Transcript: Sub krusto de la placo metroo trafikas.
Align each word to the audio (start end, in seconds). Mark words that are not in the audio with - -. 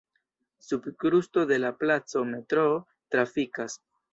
Sub 0.67 0.87
krusto 1.03 1.45
de 1.53 1.61
la 1.65 1.71
placo 1.83 2.25
metroo 2.33 2.75
trafikas. 3.17 3.79